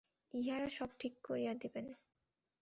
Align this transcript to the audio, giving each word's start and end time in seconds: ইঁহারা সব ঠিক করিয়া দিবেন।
ইঁহারা 0.33 0.69
সব 0.69 0.89
ঠিক 0.99 1.13
করিয়া 1.23 1.53
দিবেন। 1.53 1.85